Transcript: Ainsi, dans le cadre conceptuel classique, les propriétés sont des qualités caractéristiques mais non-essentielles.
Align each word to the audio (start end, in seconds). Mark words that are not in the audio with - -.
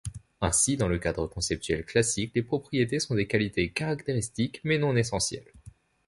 Ainsi, 0.41 0.77
dans 0.77 0.87
le 0.87 0.97
cadre 0.97 1.27
conceptuel 1.27 1.85
classique, 1.85 2.31
les 2.33 2.41
propriétés 2.41 2.99
sont 2.99 3.13
des 3.13 3.27
qualités 3.27 3.69
caractéristiques 3.69 4.59
mais 4.63 4.79
non-essentielles. 4.79 5.51